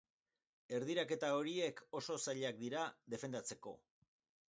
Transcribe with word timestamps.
Erdiraketa 0.77 1.29
horiek 1.41 1.85
oso 2.01 2.19
zailak 2.25 2.61
dira 2.65 2.91
defendatzeko. 3.17 3.81